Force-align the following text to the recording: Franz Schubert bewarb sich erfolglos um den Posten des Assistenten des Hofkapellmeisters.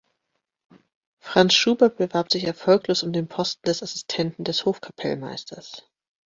Franz 1.19 1.53
Schubert 1.53 1.97
bewarb 1.97 2.31
sich 2.31 2.45
erfolglos 2.45 3.03
um 3.03 3.13
den 3.13 3.27
Posten 3.27 3.67
des 3.67 3.83
Assistenten 3.83 4.43
des 4.43 4.65
Hofkapellmeisters. 4.65 5.85